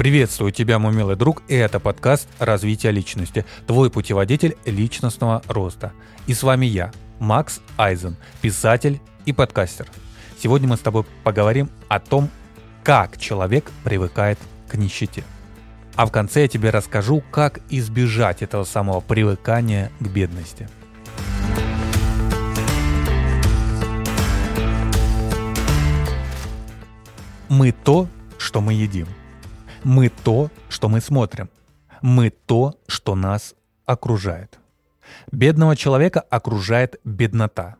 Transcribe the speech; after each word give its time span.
Приветствую 0.00 0.50
тебя, 0.50 0.78
мой 0.78 0.94
милый 0.94 1.14
друг, 1.14 1.42
и 1.46 1.54
это 1.54 1.78
подкаст 1.78 2.26
«Развитие 2.38 2.90
личности», 2.90 3.44
твой 3.66 3.90
путеводитель 3.90 4.56
личностного 4.64 5.42
роста. 5.46 5.92
И 6.26 6.32
с 6.32 6.42
вами 6.42 6.64
я, 6.64 6.90
Макс 7.18 7.60
Айзен, 7.76 8.16
писатель 8.40 8.98
и 9.26 9.34
подкастер. 9.34 9.88
Сегодня 10.42 10.68
мы 10.68 10.78
с 10.78 10.80
тобой 10.80 11.04
поговорим 11.22 11.68
о 11.88 12.00
том, 12.00 12.30
как 12.82 13.18
человек 13.18 13.70
привыкает 13.84 14.38
к 14.70 14.74
нищете. 14.76 15.22
А 15.96 16.06
в 16.06 16.10
конце 16.10 16.40
я 16.40 16.48
тебе 16.48 16.70
расскажу, 16.70 17.22
как 17.30 17.60
избежать 17.68 18.40
этого 18.40 18.64
самого 18.64 19.00
привыкания 19.00 19.92
к 20.00 20.08
бедности. 20.08 20.66
Мы 27.50 27.72
то, 27.72 28.08
что 28.38 28.62
мы 28.62 28.72
едим– 28.72 29.06
мы 29.84 30.08
то, 30.08 30.50
что 30.68 30.88
мы 30.88 31.00
смотрим. 31.00 31.48
Мы 32.02 32.30
то, 32.30 32.74
что 32.86 33.14
нас 33.14 33.54
окружает. 33.86 34.58
Бедного 35.32 35.76
человека 35.76 36.20
окружает 36.20 37.00
беднота. 37.04 37.76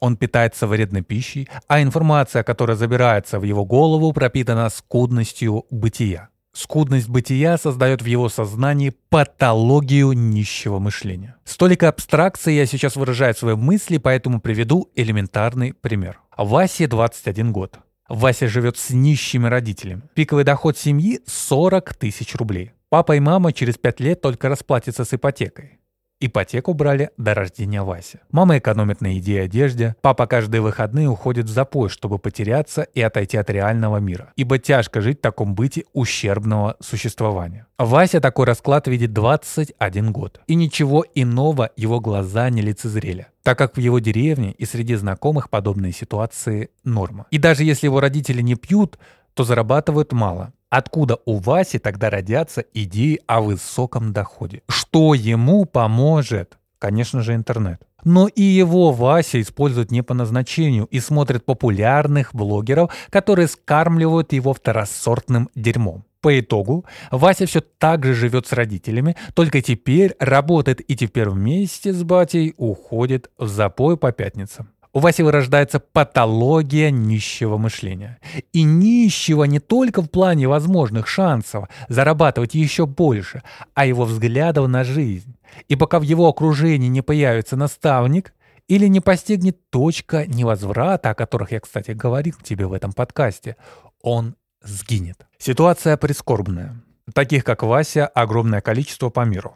Он 0.00 0.16
питается 0.16 0.66
вредной 0.66 1.02
пищей, 1.02 1.48
а 1.66 1.82
информация, 1.82 2.42
которая 2.44 2.76
забирается 2.76 3.40
в 3.40 3.42
его 3.42 3.64
голову, 3.64 4.12
пропитана 4.12 4.68
скудностью 4.68 5.66
бытия. 5.70 6.28
Скудность 6.52 7.08
бытия 7.08 7.56
создает 7.58 8.02
в 8.02 8.06
его 8.06 8.28
сознании 8.28 8.92
патологию 9.10 10.12
нищего 10.12 10.78
мышления. 10.78 11.36
Столько 11.44 11.88
абстракции 11.88 12.52
я 12.52 12.66
сейчас 12.66 12.96
выражаю 12.96 13.34
свои 13.34 13.54
мысли, 13.54 13.98
поэтому 13.98 14.40
приведу 14.40 14.90
элементарный 14.94 15.72
пример. 15.72 16.20
Васе 16.36 16.86
21 16.86 17.52
год. 17.52 17.78
Вася 18.08 18.48
живет 18.48 18.78
с 18.78 18.90
нищими 18.90 19.46
родителями. 19.46 20.02
Пиковый 20.14 20.44
доход 20.44 20.78
семьи 20.78 21.20
40 21.26 21.94
тысяч 21.94 22.34
рублей. 22.34 22.72
Папа 22.88 23.16
и 23.16 23.20
мама 23.20 23.52
через 23.52 23.76
5 23.76 24.00
лет 24.00 24.20
только 24.22 24.48
расплатятся 24.48 25.04
с 25.04 25.12
ипотекой. 25.12 25.77
Ипотеку 26.20 26.74
брали 26.74 27.10
до 27.16 27.34
рождения 27.34 27.82
Васи. 27.82 28.18
Мама 28.32 28.58
экономит 28.58 29.00
на 29.00 29.14
еде 29.14 29.34
и 29.36 29.38
одежде. 29.38 29.94
Папа 30.02 30.26
каждые 30.26 30.60
выходные 30.60 31.08
уходит 31.08 31.46
в 31.46 31.50
запой, 31.50 31.88
чтобы 31.88 32.18
потеряться 32.18 32.82
и 32.82 33.00
отойти 33.00 33.36
от 33.36 33.48
реального 33.50 33.98
мира. 33.98 34.32
Ибо 34.34 34.58
тяжко 34.58 35.00
жить 35.00 35.18
в 35.18 35.22
таком 35.22 35.54
быте 35.54 35.84
ущербного 35.92 36.76
существования. 36.80 37.66
Вася 37.78 38.20
такой 38.20 38.46
расклад 38.46 38.88
видит 38.88 39.12
21 39.12 40.12
год. 40.12 40.40
И 40.48 40.56
ничего 40.56 41.04
иного 41.14 41.70
его 41.76 42.00
глаза 42.00 42.50
не 42.50 42.62
лицезрели 42.62 43.26
так 43.48 43.56
как 43.56 43.78
в 43.78 43.80
его 43.80 43.98
деревне 43.98 44.52
и 44.52 44.66
среди 44.66 44.94
знакомых 44.94 45.48
подобные 45.48 45.90
ситуации 45.90 46.68
норма. 46.84 47.26
И 47.30 47.38
даже 47.38 47.64
если 47.64 47.86
его 47.86 47.98
родители 47.98 48.42
не 48.42 48.56
пьют, 48.56 48.98
то 49.32 49.42
зарабатывают 49.42 50.12
мало. 50.12 50.52
Откуда 50.70 51.18
у 51.24 51.38
Васи 51.38 51.78
тогда 51.78 52.10
родятся 52.10 52.62
идеи 52.74 53.20
о 53.26 53.40
высоком 53.40 54.12
доходе? 54.12 54.62
Что 54.68 55.14
ему 55.14 55.64
поможет? 55.64 56.58
Конечно 56.78 57.22
же, 57.22 57.34
интернет. 57.34 57.80
Но 58.04 58.28
и 58.28 58.42
его 58.42 58.92
Вася 58.92 59.40
использует 59.40 59.90
не 59.90 60.02
по 60.02 60.12
назначению 60.12 60.84
и 60.84 61.00
смотрит 61.00 61.44
популярных 61.46 62.34
блогеров, 62.34 62.92
которые 63.10 63.48
скармливают 63.48 64.32
его 64.34 64.52
второсортным 64.52 65.48
дерьмом. 65.54 66.04
По 66.20 66.38
итогу 66.38 66.84
Вася 67.10 67.46
все 67.46 67.60
так 67.60 68.04
же 68.04 68.12
живет 68.12 68.46
с 68.46 68.52
родителями, 68.52 69.16
только 69.34 69.62
теперь 69.62 70.16
работает 70.18 70.80
и 70.80 70.96
теперь 70.96 71.28
вместе 71.28 71.92
с 71.92 72.02
батей 72.02 72.54
уходит 72.58 73.30
в 73.38 73.48
запой 73.48 73.96
по 73.96 74.12
пятницам. 74.12 74.68
У 74.92 75.00
Васи 75.00 75.22
вырождается 75.22 75.80
патология 75.80 76.90
нищего 76.90 77.58
мышления. 77.58 78.18
И 78.52 78.62
нищего 78.62 79.44
не 79.44 79.60
только 79.60 80.00
в 80.02 80.08
плане 80.08 80.48
возможных 80.48 81.06
шансов 81.08 81.68
зарабатывать 81.88 82.54
еще 82.54 82.86
больше, 82.86 83.42
а 83.74 83.84
его 83.84 84.04
взглядов 84.04 84.68
на 84.68 84.84
жизнь. 84.84 85.36
И 85.68 85.76
пока 85.76 85.98
в 85.98 86.02
его 86.02 86.28
окружении 86.28 86.88
не 86.88 87.02
появится 87.02 87.56
наставник 87.56 88.32
или 88.66 88.86
не 88.86 89.00
постигнет 89.00 89.70
точка 89.70 90.26
невозврата, 90.26 91.10
о 91.10 91.14
которых 91.14 91.52
я, 91.52 91.60
кстати, 91.60 91.90
говорил 91.90 92.34
тебе 92.42 92.66
в 92.66 92.72
этом 92.72 92.92
подкасте, 92.92 93.56
он 94.02 94.36
сгинет. 94.62 95.26
Ситуация 95.38 95.96
прискорбная. 95.96 96.82
Таких, 97.14 97.44
как 97.44 97.62
Вася, 97.62 98.06
огромное 98.06 98.60
количество 98.60 99.10
по 99.10 99.24
миру. 99.24 99.54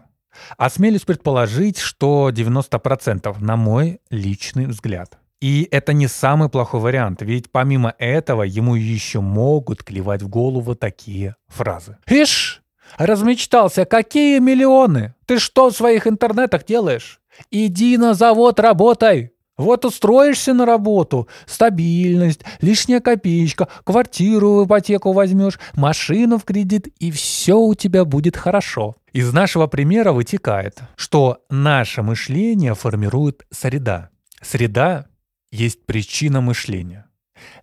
Осмелюсь 0.57 1.03
предположить, 1.03 1.79
что 1.79 2.31
90% 2.31 3.37
на 3.41 3.57
мой 3.57 4.01
личный 4.11 4.67
взгляд. 4.67 5.19
И 5.43 5.67
это 5.73 5.93
не 5.93 6.07
самый 6.07 6.49
плохой 6.49 6.79
вариант, 6.79 7.21
ведь 7.21 7.51
помимо 7.51 7.97
этого 7.99 8.45
ему 8.45 8.77
еще 8.77 9.21
могут 9.21 9.83
клевать 9.83 10.23
в 10.23 10.29
голову 10.29 10.77
такие 10.77 11.35
фразы. 11.49 11.99
«Ишь, 12.07 12.63
размечтался, 12.97 13.85
какие 13.85 14.39
миллионы? 14.39 15.17
Ты 15.27 15.41
что 15.41 15.71
в 15.71 15.77
своих 15.77 16.07
интернетах 16.07 16.65
делаешь? 16.65 17.21
Иди 17.51 17.99
на 17.99 18.15
завод 18.15 18.61
работай!» 18.61 19.33
Вот 19.59 19.85
устроишься 19.85 20.55
на 20.55 20.65
работу, 20.65 21.29
стабильность, 21.47 22.43
лишняя 22.61 23.01
копеечка, 23.01 23.69
квартиру 23.85 24.55
в 24.55 24.67
ипотеку 24.67 25.13
возьмешь, 25.13 25.59
машину 25.75 26.39
в 26.39 26.45
кредит, 26.45 26.87
и 27.01 27.11
все 27.11 27.59
у 27.59 27.75
тебя 27.75 28.05
будет 28.05 28.37
хорошо. 28.37 28.95
Из 29.13 29.33
нашего 29.33 29.67
примера 29.67 30.13
вытекает, 30.13 30.79
что 30.97 31.39
наше 31.51 32.03
мышление 32.03 32.75
формирует 32.75 33.45
среда. 33.51 34.09
Среда 34.41 35.07
есть 35.53 35.87
причина 35.87 36.41
мышления. 36.41 37.07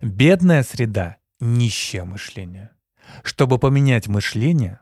Бедная 0.00 0.62
среда– 0.62 1.16
нищее 1.40 2.04
мышление. 2.04 2.70
Чтобы 3.24 3.58
поменять 3.58 4.08
мышление, 4.08 4.80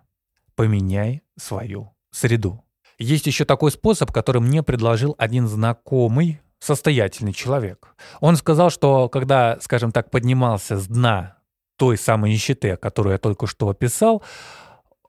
поменяй 0.55 1.23
свою 1.37 1.97
среду. 2.11 2.65
Есть 2.99 3.27
еще 3.27 3.45
такой 3.45 3.71
способ, 3.71 4.13
который 4.13 4.43
мне 4.43 4.63
предложил 4.63 5.15
один 5.19 5.49
знакомый, 5.49 6.41
состоятельный 6.59 7.33
человек. 7.33 7.95
Он 8.21 8.37
сказал, 8.37 8.71
что 8.71 9.09
когда, 9.09 9.59
скажем 9.61 9.93
так, 9.93 10.11
поднимался 10.11 10.77
с 10.77 10.87
дна 10.89 11.39
той 11.77 11.97
самой 11.97 12.33
нищеты, 12.33 12.77
которую 12.77 13.13
я 13.13 13.19
только 13.19 13.47
что 13.47 13.69
описал, 13.69 14.23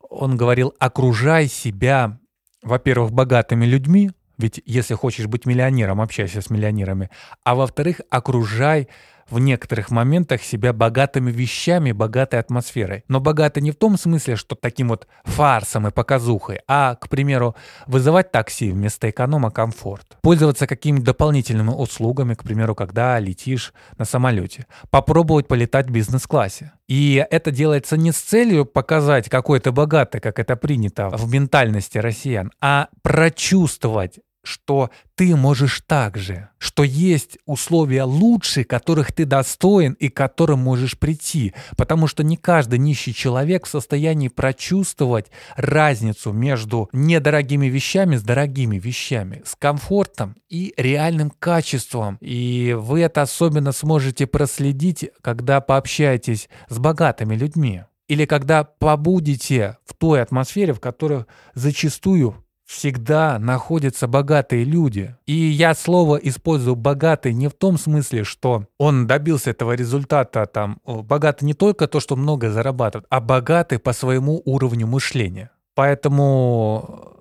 он 0.09 0.37
говорил, 0.37 0.73
окружай 0.79 1.47
себя, 1.47 2.19
во-первых, 2.61 3.11
богатыми 3.11 3.65
людьми, 3.65 4.11
ведь 4.39 4.61
если 4.65 4.95
хочешь 4.95 5.27
быть 5.27 5.45
миллионером, 5.45 6.01
общайся 6.01 6.41
с 6.41 6.49
миллионерами. 6.49 7.11
А 7.43 7.53
во-вторых, 7.53 8.01
окружай 8.09 8.87
в 9.29 9.39
некоторых 9.39 9.91
моментах 9.91 10.41
себя 10.41 10.73
богатыми 10.73 11.31
вещами, 11.31 11.91
богатой 11.91 12.39
атмосферой. 12.39 13.03
Но 13.07 13.19
богато 13.19 13.61
не 13.61 13.71
в 13.71 13.75
том 13.75 13.97
смысле, 13.97 14.35
что 14.35 14.55
таким 14.55 14.89
вот 14.89 15.07
фарсом 15.23 15.87
и 15.87 15.91
показухой, 15.91 16.61
а, 16.67 16.95
к 16.95 17.09
примеру, 17.09 17.55
вызывать 17.85 18.31
такси 18.31 18.71
вместо 18.71 19.09
эконома 19.09 19.51
комфорт. 19.51 20.17
Пользоваться 20.21 20.67
какими-то 20.67 21.05
дополнительными 21.05 21.69
услугами, 21.69 22.33
к 22.33 22.43
примеру, 22.43 22.75
когда 22.75 23.19
летишь 23.19 23.73
на 23.97 24.05
самолете. 24.05 24.65
Попробовать 24.89 25.47
полетать 25.47 25.87
в 25.87 25.91
бизнес-классе. 25.91 26.71
И 26.87 27.23
это 27.29 27.51
делается 27.51 27.97
не 27.97 28.11
с 28.11 28.17
целью 28.17 28.65
показать, 28.65 29.29
какой 29.29 29.59
ты 29.59 29.71
богатый, 29.71 30.19
как 30.19 30.39
это 30.39 30.55
принято 30.55 31.09
в 31.09 31.31
ментальности 31.31 31.99
россиян, 31.99 32.51
а 32.61 32.87
прочувствовать 33.03 34.19
что 34.49 34.89
ты 35.15 35.35
можешь 35.35 35.81
так 35.85 36.17
же, 36.17 36.49
что 36.57 36.83
есть 36.83 37.37
условия 37.45 38.03
лучше, 38.03 38.63
которых 38.63 39.11
ты 39.11 39.25
достоин 39.25 39.93
и 39.93 40.09
к 40.09 40.17
которым 40.17 40.59
можешь 40.59 40.97
прийти, 40.97 41.53
потому 41.77 42.07
что 42.07 42.23
не 42.23 42.35
каждый 42.35 42.79
нищий 42.79 43.13
человек 43.13 43.65
в 43.65 43.69
состоянии 43.69 44.27
прочувствовать 44.27 45.27
разницу 45.55 46.31
между 46.31 46.89
недорогими 46.91 47.67
вещами 47.67 48.15
с 48.15 48.23
дорогими 48.23 48.79
вещами, 48.79 49.43
с 49.45 49.55
комфортом 49.55 50.35
и 50.49 50.73
реальным 50.77 51.29
качеством. 51.29 52.17
И 52.19 52.75
вы 52.77 53.01
это 53.01 53.21
особенно 53.21 53.71
сможете 53.71 54.25
проследить, 54.25 55.09
когда 55.21 55.61
пообщаетесь 55.61 56.49
с 56.69 56.77
богатыми 56.79 57.35
людьми. 57.35 57.83
Или 58.07 58.25
когда 58.25 58.63
побудете 58.63 59.77
в 59.85 59.93
той 59.93 60.21
атмосфере, 60.21 60.73
в 60.73 60.79
которой 60.79 61.25
зачастую 61.53 62.43
всегда 62.69 63.39
находятся 63.39 64.07
богатые 64.07 64.63
люди. 64.63 65.15
И 65.25 65.33
я 65.33 65.73
слово 65.73 66.17
использую 66.17 66.75
«богатый» 66.75 67.33
не 67.33 67.47
в 67.47 67.53
том 67.53 67.79
смысле, 67.79 68.23
что 68.23 68.67
он 68.77 69.07
добился 69.07 69.49
этого 69.49 69.71
результата, 69.71 70.45
там, 70.45 70.79
богатый 70.85 71.45
не 71.45 71.55
только 71.55 71.87
то, 71.87 71.99
что 71.99 72.15
много 72.15 72.51
зарабатывает, 72.51 73.07
а 73.09 73.21
богатый 73.21 73.79
по 73.79 73.91
своему 73.91 74.43
уровню 74.45 74.85
мышления. 74.85 75.49
Поэтому, 75.73 77.11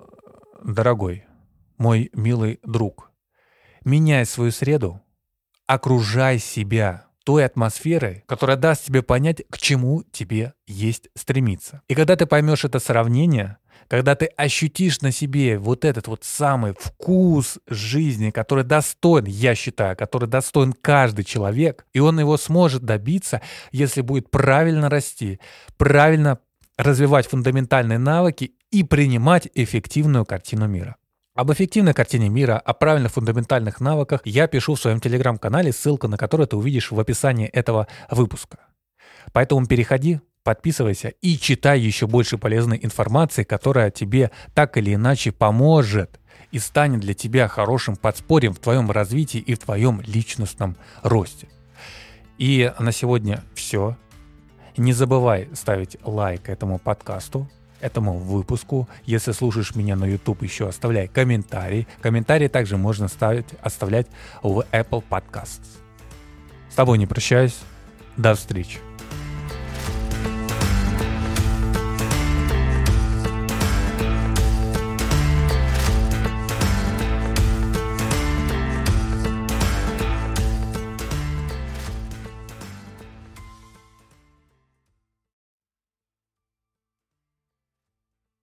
дорогой, 0.63 1.25
мой 1.79 2.11
милый 2.13 2.61
друг, 2.63 3.11
меняй 3.87 4.27
свою 4.27 4.51
среду, 4.51 5.01
окружай 5.67 6.39
себя 6.39 7.07
той 7.29 7.45
атмосферой, 7.45 8.25
которая 8.25 8.57
даст 8.57 8.87
тебе 8.87 9.03
понять, 9.03 9.43
к 9.51 9.59
чему 9.59 10.03
тебе 10.13 10.55
есть 10.67 11.11
стремиться. 11.15 11.83
И 11.87 11.95
когда 11.95 12.17
ты 12.17 12.25
поймешь 12.25 12.65
это 12.65 12.79
сравнение– 12.79 13.59
когда 13.87 14.15
ты 14.15 14.27
ощутишь 14.37 15.01
на 15.01 15.13
себе 15.13 15.59
вот 15.59 15.85
этот 15.87 16.09
вот 16.09 16.23
самый 16.23 16.75
вкус 16.79 17.59
жизни, 17.67 18.31
который 18.31 18.65
достоин, 18.65 19.25
я 19.25 19.55
считаю, 19.55 19.97
который 19.97 20.29
достоин 20.29 20.75
каждый 20.75 21.25
человек, 21.25 21.87
и 21.95 22.01
он 22.01 22.19
его 22.21 22.37
сможет 22.37 22.83
добиться, 22.83 23.41
если 23.73 24.03
будет 24.03 24.31
правильно 24.31 24.91
расти, 24.91 25.41
правильно 25.79 26.39
развивать 26.77 27.29
фундаментальные 27.29 27.99
навыки 27.99 28.53
и 28.71 28.83
принимать 28.83 29.49
эффективную 29.55 30.27
картину 30.27 30.67
мира. 30.67 30.97
Об 31.39 31.53
эффективной 31.53 31.95
картине 31.95 32.31
мира, 32.31 32.59
о 32.59 32.75
правильных 32.75 33.13
фундаментальных 33.13 33.81
навыках 33.81 34.23
я 34.25 34.49
пишу 34.49 34.75
в 34.75 34.81
своем 34.81 34.99
телеграм-канале, 34.99 35.73
ссылка 35.73 36.09
на 36.09 36.17
который 36.17 36.47
ты 36.47 36.57
увидишь 36.57 36.91
в 36.91 36.99
описании 36.99 37.47
этого 37.47 37.87
выпуска. 38.11 38.59
Поэтому 39.33 39.65
переходи, 39.65 40.19
подписывайся 40.43 41.11
и 41.23 41.39
читай 41.39 41.79
еще 41.79 42.09
больше 42.09 42.39
полезной 42.39 42.81
информации, 42.83 43.45
которая 43.45 43.93
тебе 43.93 44.33
так 44.53 44.77
или 44.79 44.97
иначе 44.97 45.31
поможет 45.31 46.19
и 46.51 46.59
станет 46.59 47.03
для 47.03 47.15
тебя 47.15 47.47
хорошим 47.47 47.95
подспорьем 47.95 48.53
в 48.53 48.59
твоем 48.59 48.91
развитии 48.91 49.39
и 49.39 49.55
в 49.55 49.61
твоем 49.61 50.01
личностном 50.01 50.77
росте. 51.05 51.47
И 52.37 52.73
на 52.81 52.91
сегодня 52.91 53.45
все. 53.55 53.97
Не 54.77 54.93
забывай 54.93 55.49
ставить 55.53 55.99
лайк 56.03 56.49
этому 56.49 56.81
подкасту, 56.81 57.49
этому 57.81 58.19
выпуску. 58.19 58.89
Если 59.05 59.33
слушаешь 59.33 59.75
меня 59.75 59.97
на 59.97 60.05
YouTube, 60.05 60.43
еще 60.43 60.69
оставляй 60.69 61.09
комментарий. 61.09 61.87
Комментарии 62.01 62.49
также 62.49 62.77
можно 62.77 63.09
ставить, 63.09 63.47
оставлять 63.63 64.07
в 64.43 64.65
Apple 64.73 65.03
Podcasts. 65.09 65.79
С 66.71 66.75
тобой 66.75 66.99
не 66.99 67.07
прощаюсь. 67.07 67.59
До 68.17 68.35
встречи. 68.35 68.88